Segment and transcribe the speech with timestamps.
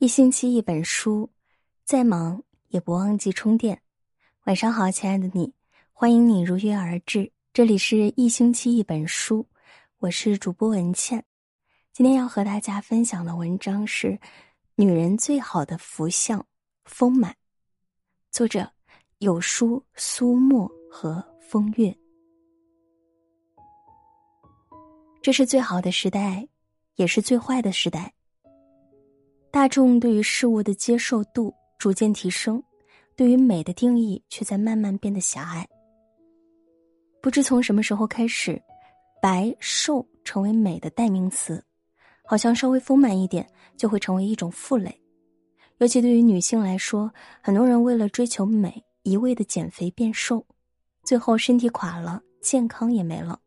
[0.00, 1.28] 一星期一本书，
[1.84, 3.78] 再忙也不忘记充电。
[4.46, 5.52] 晚上好，亲爱的你，
[5.92, 7.30] 欢迎你如约而至。
[7.52, 9.46] 这里是一星期一本书，
[9.98, 11.22] 我是主播文倩。
[11.92, 14.08] 今天要和大家分享的文章是
[14.74, 16.42] 《女人最好的福相——
[16.86, 17.30] 丰满》，
[18.30, 18.72] 作者
[19.18, 21.94] 有书苏沫和风月。
[25.20, 26.48] 这是最好的时代，
[26.94, 28.10] 也是最坏的时代。
[29.52, 32.62] 大众对于事物的接受度逐渐提升，
[33.16, 35.66] 对于美的定义却在慢慢变得狭隘。
[37.20, 38.62] 不知从什么时候开始，
[39.20, 41.62] 白瘦成为美的代名词，
[42.24, 43.44] 好像稍微丰满一点
[43.76, 44.96] 就会成为一种负累。
[45.78, 50.46] 尤其对于女性来说，很多人为了追求美，一味的减肥变瘦，
[51.02, 53.40] 最后身体垮了，健康也没了。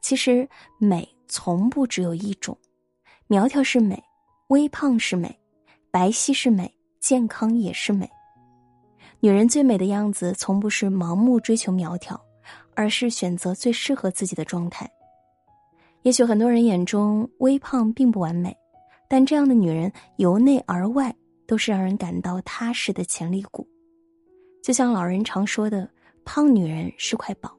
[0.00, 0.48] 其实
[0.78, 2.56] 美从不只有一种，
[3.26, 4.02] 苗条是美。
[4.52, 5.34] 微胖是美，
[5.90, 6.70] 白皙是美，
[7.00, 8.06] 健康也是美。
[9.18, 12.20] 女人最美的样子，从不是盲目追求苗条，
[12.74, 14.86] 而是选择最适合自己的状态。
[16.02, 18.54] 也许很多人眼中微胖并不完美，
[19.08, 21.16] 但这样的女人由内而外
[21.46, 23.66] 都是让人感到踏实的潜力股。
[24.62, 25.88] 就像老人常说的
[26.26, 27.56] ：“胖女人是块宝，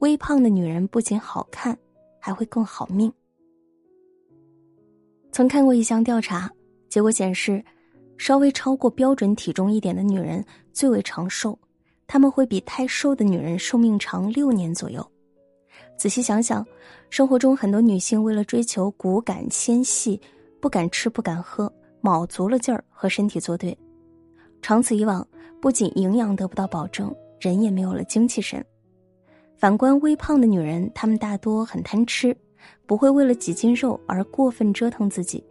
[0.00, 1.78] 微胖的女人不仅好看，
[2.18, 3.12] 还会更好命。”
[5.38, 6.50] 曾看过一项调查，
[6.88, 7.64] 结果显示，
[8.16, 11.56] 稍微超过标准体重一点的女人最为长寿，
[12.08, 15.12] 她们会比太瘦的女人寿命长六年左右。
[15.96, 16.66] 仔细想想，
[17.08, 20.20] 生活中很多女性为了追求骨感纤细，
[20.60, 23.78] 不敢吃不敢喝，卯足了劲儿和身体作对，
[24.60, 25.24] 长此以往，
[25.62, 28.60] 不仅营养得不到保证，人也没有了精气神。
[29.56, 32.36] 反观微胖的女人，她们大多很贪吃。
[32.86, 35.42] 不会为了几斤肉而过分折腾自己，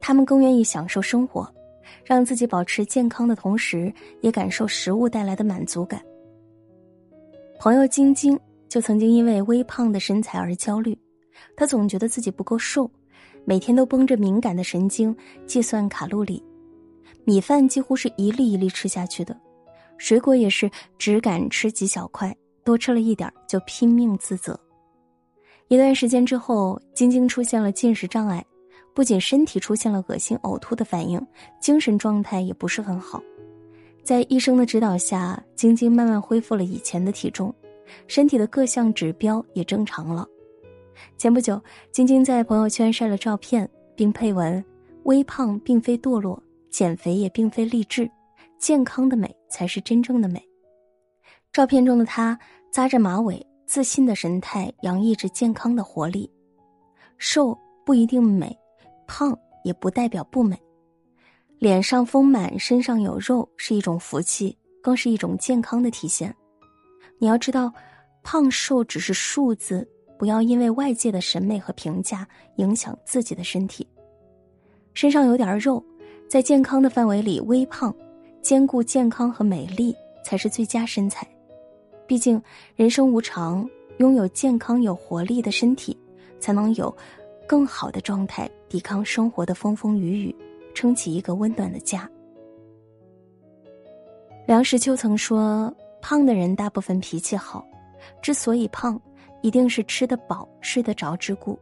[0.00, 1.52] 他们更愿意享受生活，
[2.04, 6.02] 让自己保持健康的同时，也感受食物带来的满足感。
[7.58, 8.38] 朋友晶晶
[8.68, 10.96] 就曾经因为微胖的身材而焦虑，
[11.56, 12.90] 她总觉得自己不够瘦，
[13.44, 15.14] 每天都绷着敏感的神经
[15.46, 16.42] 计算卡路里，
[17.24, 19.38] 米饭几乎是一粒一粒吃下去的，
[19.96, 22.34] 水果也是只敢吃几小块，
[22.64, 24.58] 多吃了一点就拼命自责。
[25.68, 28.42] 一段时间之后，晶晶出现了进食障碍，
[28.94, 31.20] 不仅身体出现了恶心呕吐的反应，
[31.60, 33.22] 精神状态也不是很好。
[34.02, 37.54] 在医生的指导下，晶晶慢慢恢复了以前的体重，
[38.06, 40.26] 身体的各项指标也正常了。
[41.18, 41.60] 前不久，
[41.92, 44.64] 晶晶在朋友圈晒了照片，并配文
[45.04, 48.10] ：“微胖并非堕落，减肥也并非励志，
[48.58, 50.42] 健康的美才是真正的美。”
[51.52, 52.38] 照片中的她
[52.72, 53.46] 扎着马尾。
[53.68, 56.28] 自信的神态洋溢着健康的活力，
[57.18, 58.58] 瘦不一定美，
[59.06, 60.58] 胖也不代表不美。
[61.58, 66.34] 脸上丰满，身上有肉是一种福气，更是一种健康的体现。
[67.18, 67.70] 你要知道，
[68.22, 69.86] 胖瘦只是数字，
[70.18, 73.86] 不要因为外界的审美和评价影响自己的身体。
[74.94, 75.84] 身上有点肉，
[76.26, 77.94] 在健康的范围里微胖，
[78.40, 81.28] 兼顾健康和美丽才是最佳身材。
[82.08, 82.42] 毕竟，
[82.74, 85.94] 人生无常，拥有健康有活力的身体，
[86.40, 86.92] 才能有
[87.46, 90.34] 更好的状态抵抗生活的风风雨雨，
[90.74, 92.10] 撑起一个温暖的家。
[94.46, 95.70] 梁实秋曾说
[96.00, 97.62] ：“胖的人大部分脾气好，
[98.22, 98.98] 之所以胖，
[99.42, 101.58] 一定是吃得饱、睡得着之故。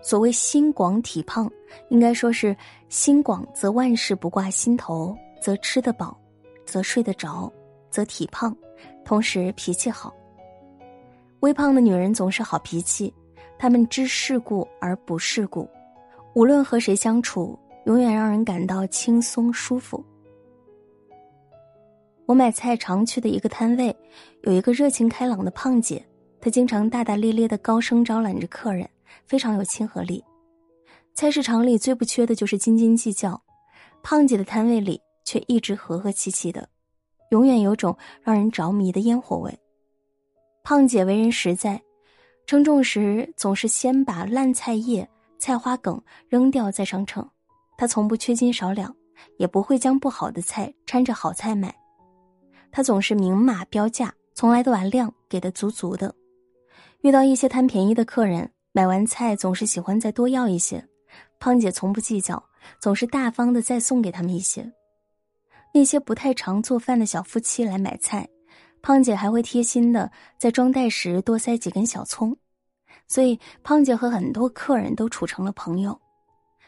[0.00, 1.50] 所谓心广体胖，
[1.88, 2.56] 应该说是
[2.88, 6.16] 心广则万事不挂心头，则吃得饱，
[6.64, 7.52] 则睡得着，
[7.90, 8.56] 则体胖。”
[9.04, 10.12] 同时脾气好。
[11.40, 13.12] 微胖的女人总是好脾气，
[13.58, 15.68] 她们知世故而不世故，
[16.34, 20.02] 无论和谁相处，永远让人感到轻松舒服。
[22.26, 23.94] 我买菜常去的一个摊位，
[24.44, 26.02] 有一个热情开朗的胖姐，
[26.40, 28.88] 她经常大大咧咧的高声招揽着客人，
[29.26, 30.24] 非常有亲和力。
[31.12, 33.38] 菜市场里最不缺的就是斤斤计较，
[34.02, 36.66] 胖姐的摊位里却一直和和气气的。
[37.30, 39.58] 永远有种让人着迷的烟火味。
[40.62, 41.82] 胖姐为人实在，
[42.46, 47.28] 称重时总是先把烂菜叶、菜花梗扔掉再上秤。
[47.76, 48.94] 她从不缺斤少两，
[49.36, 51.74] 也不会将不好的菜掺着好菜卖。
[52.70, 56.14] 她总是明码标价，从来都把量给的足足的。
[57.02, 60.82] 遇到一些贪便宜的客人，买完菜总是喜欢再多要一些，
[61.38, 62.42] 胖姐从不计较，
[62.80, 64.72] 总是大方的再送给他们一些。
[65.76, 68.24] 那些不太常做饭的小夫妻来买菜，
[68.80, 72.34] 胖姐还会贴心的在装袋时多塞几根小葱，
[73.08, 76.00] 所以胖姐和很多客人都处成了朋友。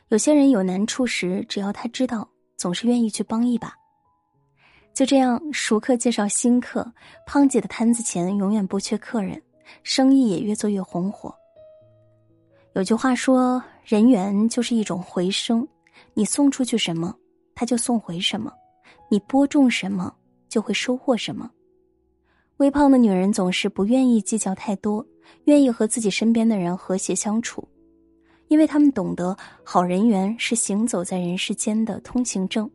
[0.08, 3.72] 有些人有难处时，只要他知道，总是愿意去帮一把。
[4.92, 6.84] 就这样，熟客介绍新客，
[7.28, 9.40] 胖姐的摊子前永远不缺客人，
[9.84, 11.32] 生意也越做越红火。
[12.72, 15.64] 有句话说：“人缘就是一种回声，
[16.12, 17.14] 你送出去什么，
[17.54, 18.50] 他就送回什么；
[19.08, 20.14] 你播种什么，
[20.48, 21.50] 就会收获什么。”
[22.58, 25.06] 微胖的女人总是不愿意计较太多，
[25.44, 27.66] 愿意和自己身边的人和谐相处，
[28.48, 32.70] 因为他们懂得好人缘是行走在人世间的通行证。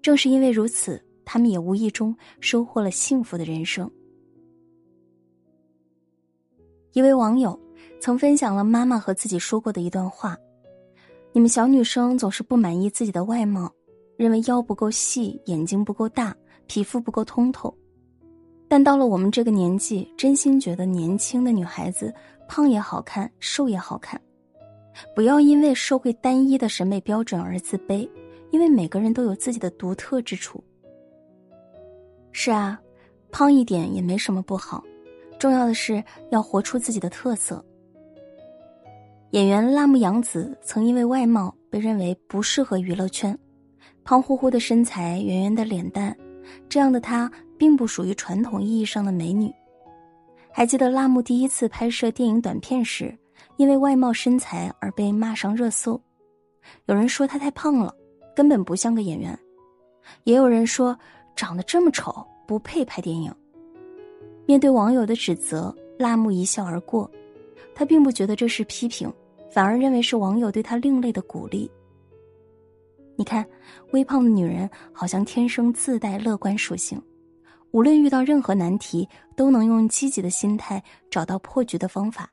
[0.00, 1.02] 正是因为如此。
[1.30, 3.90] 他们也无意中收获了幸福的人生。
[6.94, 7.60] 一位网友
[8.00, 10.34] 曾分享了妈妈和自己说过的一段话
[11.34, 13.70] ：“你们小女生总是不满意自己的外貌，
[14.18, 16.36] 认为腰不够细、眼睛不够大、
[16.66, 17.72] 皮肤不够通透。
[18.68, 22.12] 但到了我们这个年纪，真心觉得年轻的女孩子
[22.48, 24.20] 胖也好看，瘦也好看。
[25.14, 28.10] 不要因为社会单一的审美标准而自卑，
[28.50, 30.62] 因为每个人都有自己的独特之处。”
[32.32, 32.78] 是啊，
[33.30, 34.82] 胖一点也没什么不好，
[35.38, 37.64] 重要的是要活出自己的特色。
[39.30, 43.38] 演员辣目洋子曾因为外貌被认为不适合娱乐圈，
[44.08, 46.16] 胖乎乎的身材，圆圆的脸蛋，
[46.66, 49.52] 这样的她并不属于传统意义上的美女。
[50.50, 53.14] 还记得辣目第一次拍摄电影短片时，
[53.58, 56.00] 因为外貌身材而被骂上热搜，
[56.86, 57.94] 有人说她太胖了，
[58.34, 59.38] 根本不像个演员，
[60.24, 60.98] 也有人说。
[61.36, 63.30] 长得这么丑，不配拍电影。
[64.46, 67.08] 面对网友的指责，辣目一笑而过。
[67.74, 69.12] 他并不觉得这是批评，
[69.50, 71.70] 反而认为是网友对他另类的鼓励。
[73.18, 73.44] 你看，
[73.90, 77.02] 微胖的女人好像天生自带乐观属性，
[77.72, 80.80] 无论遇到任何难题，都能用积极的心态
[81.10, 82.30] 找到破局的方法。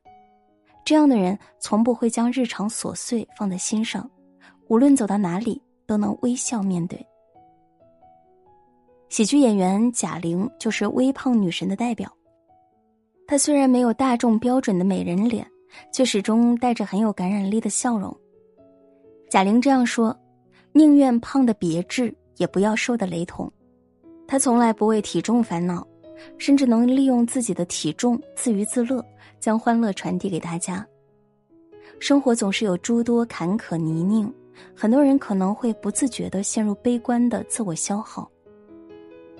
[0.85, 4.07] 这样的人从不会将日常琐碎放在心上，
[4.67, 7.03] 无论走到哪里都能微笑面对。
[9.09, 12.07] 喜剧演员贾玲就是微胖女神的代表。
[13.25, 15.43] 她虽然没有大众标准的美人脸，
[15.91, 18.15] 却始终带着很有感染力的笑容。
[19.31, 20.15] 贾玲这样说
[20.77, 23.50] ：“宁愿胖的别致，也不要瘦的雷同。”
[24.27, 25.88] 她从来不为体重烦恼，
[26.38, 29.01] 甚至能利用自己的体重自娱自乐，
[29.39, 30.86] 将欢乐传递给大家。
[31.98, 34.30] 生活总是有诸多坎坷泥泞，
[34.75, 38.30] 很多人可能会不自觉的陷入悲观的自我消耗。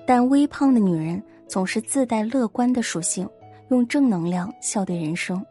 [0.06, 3.28] 但微胖的女人总是自带乐观的属性，
[3.68, 5.44] 用正能量笑对人生。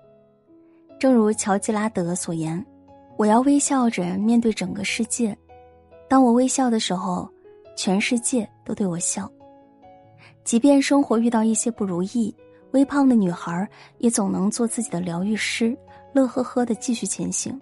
[0.98, 2.66] 正如乔吉拉德所言
[3.20, 5.38] ：“我要微笑着面对整个世界。
[6.16, 7.30] 当我微笑的时候，
[7.76, 9.30] 全世界都对我笑。
[10.46, 12.34] 即便生活遇到一些不如意，
[12.72, 15.78] 微胖的女孩也总能做自己的疗愈师，
[16.14, 17.60] 乐呵呵的继续前行。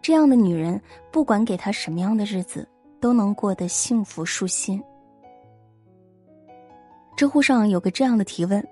[0.00, 0.80] 这样的女人，
[1.10, 2.64] 不管给她什么样的日子，
[3.00, 4.80] 都能过得幸福舒心。”
[7.18, 8.64] 知乎上有个这样的提问：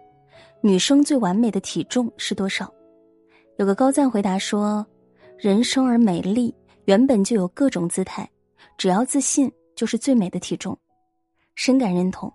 [0.60, 2.72] 女生最完美的体重是多少？
[3.56, 4.86] 有个高赞回答说
[5.36, 6.54] ：“人生而美丽，
[6.84, 8.30] 原本就有各种姿态，
[8.76, 10.76] 只要自信就是最美的体重。”
[11.54, 12.32] 深感认同。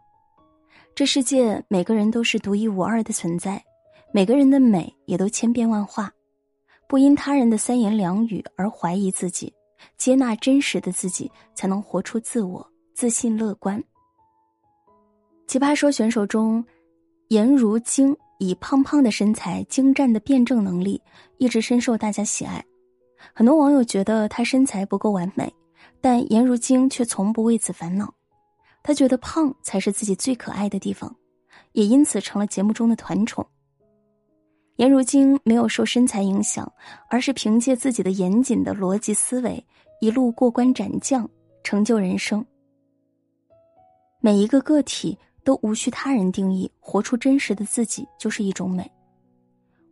[0.94, 3.64] 这世界每个人都是独一无二的存在，
[4.12, 6.12] 每个人的美也都千变万化。
[6.88, 9.54] 不因他人的三言两语而怀疑自己，
[9.98, 13.84] 接纳真实的自己，才能活出自我，自信乐观。
[15.48, 16.64] 奇葩说选手中，
[17.28, 21.02] 颜如晶以胖胖的身材、精湛的辩证能力，
[21.38, 22.64] 一直深受大家喜爱。
[23.34, 25.54] 很多网友觉得她身材不够完美，
[26.02, 28.14] 但颜如晶却从不为此烦恼。
[28.84, 31.16] 她觉得胖才是自己最可爱的地方，
[31.74, 33.46] 也因此成了节目中的团宠。
[34.78, 36.72] 颜如晶没有受身材影响，
[37.10, 39.66] 而是凭借自己的严谨的逻辑思维，
[40.02, 41.30] 一路过关斩将，
[41.64, 42.46] 成就人生。
[44.20, 45.18] 每一个个体。
[45.48, 48.92] 都无需他人定义，活出真实的自己就是一种美。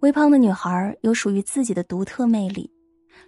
[0.02, 2.70] 微胖的女孩有属于自己的独特魅力，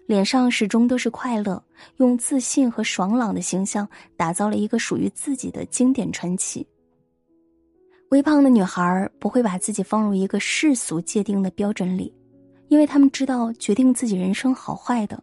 [0.06, 1.62] 脸上始终都是快乐，
[1.98, 6.66] 用自信和爽朗的形象打造了一个属于自己的经典传奇。
[8.10, 12.14] 微胖的女孩不会把自己放入一个世俗界定的标准里，
[12.70, 15.22] 因为他们知道决定自己人生好坏的，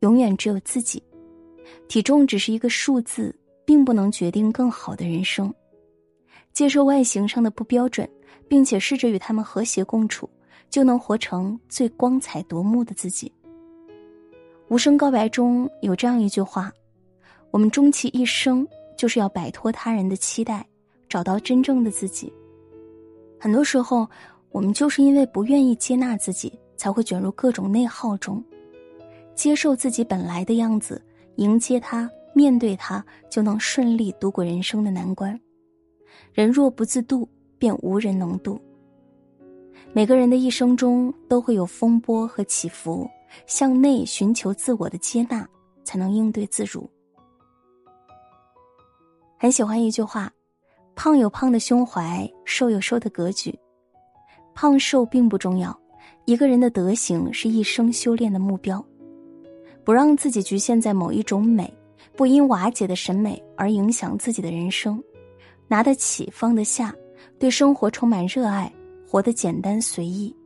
[0.00, 1.02] 永远只有自己。
[1.88, 3.34] 体重只是一个数字，
[3.64, 5.52] 并不能决定更好的人生。
[6.52, 8.08] 接受外形上的不标准，
[8.46, 10.28] 并且试着与他们和谐共处，
[10.68, 13.32] 就能活成最光彩夺目的自己。
[14.68, 16.70] 无声告白中有这样一句话
[17.50, 18.66] ：“我们终其一生
[18.98, 20.66] 就是要摆脱他人的期待，
[21.08, 22.30] 找到真正的自己。”
[23.40, 24.06] 很多时候，
[24.50, 28.44] 我们就是因为不愿意接纳自己，才会卷入各种内耗中。
[29.34, 31.00] 接受自己本来的样子，
[31.36, 35.38] 迎接他，面对他，就能顺利度过人生的难关。
[36.34, 37.26] 人若不自渡，
[37.58, 38.60] 便无人能渡。
[39.94, 43.08] 每个人的一生中都会有风波和起伏，
[43.46, 45.46] 向内寻求自我的接纳，
[45.84, 46.88] 才能应对自如。
[49.38, 50.32] 很喜欢一句话
[50.96, 53.56] ：“胖有胖的胸怀，瘦有瘦的格局。”
[54.54, 55.78] 胖瘦并不重要，
[56.24, 58.84] 一个人的德行是一生修炼的目标。
[59.84, 61.72] 不让自己局限在某一种美，
[62.16, 65.02] 不因瓦解的审美而影响自己的人生。
[65.68, 66.94] 拿得起，放得下，
[67.38, 68.72] 对生活充满热爱。
[69.06, 70.36] 活得简单随意，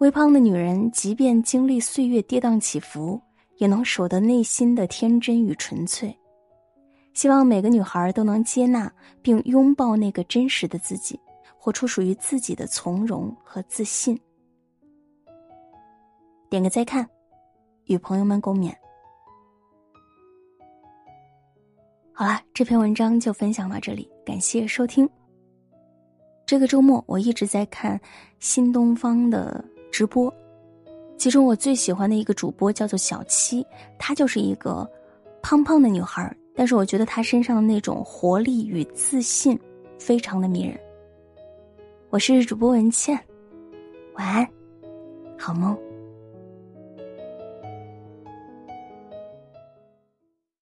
[0.00, 3.20] 微胖的女人，即便经历岁月跌宕起伏，
[3.58, 6.14] 也能守得内心的天真与纯粹。
[7.12, 8.90] 希望每个女孩都能接纳
[9.20, 11.20] 并拥抱那个真实的自己，
[11.54, 14.18] 活出属于自己的从容和自信。
[16.48, 17.06] 点个再看，
[17.84, 18.72] 与朋友们共勉。
[22.14, 25.06] 好了，这篇文章就分享到这里，感谢收听。
[26.46, 28.00] 这个周末我一直在看
[28.40, 30.32] 新东方的直播，
[31.16, 33.66] 其中我最喜欢的一个主播叫做小七，
[33.98, 34.88] 她就是一个
[35.42, 39.58] 胖胖的女孩，但是我觉得她身上的那种活力与自信
[39.98, 40.78] 非常的迷人。
[42.08, 43.18] 我是主播文倩，
[44.14, 44.48] 晚安，
[45.38, 45.76] 好梦。